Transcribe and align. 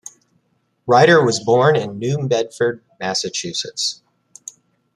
Ryder 0.87 1.23
was 1.23 1.43
born 1.43 1.75
in 1.75 1.99
New 1.99 2.27
Bedford, 2.27 2.83
Massachusetts. 2.99 4.01